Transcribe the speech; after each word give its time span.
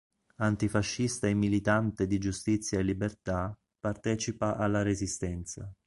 Antifascista 0.37 1.27
e 1.27 1.35
militante 1.35 2.07
di 2.07 2.17
Giustizia 2.17 2.79
e 2.79 2.81
Libertà, 2.81 3.55
partecipa 3.79 4.57
alla 4.57 4.81
Resistenza. 4.81 5.71